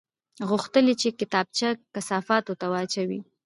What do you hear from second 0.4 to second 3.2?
غوښتل یې چې کتابچه کثافاتو ته واچوي